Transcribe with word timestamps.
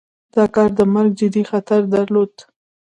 دا 0.35 0.43
کار 0.55 0.69
د 0.77 0.81
مرګ 0.93 1.11
جدي 1.19 1.43
خطر 1.51 1.81
درلود. 1.93 2.33